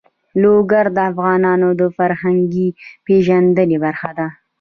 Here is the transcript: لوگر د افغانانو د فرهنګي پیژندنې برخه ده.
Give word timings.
لوگر 0.41 0.85
د 0.95 0.97
افغانانو 1.11 1.69
د 1.79 1.81
فرهنګي 1.97 2.67
پیژندنې 3.05 3.77
برخه 3.85 4.09
ده. 4.17 4.27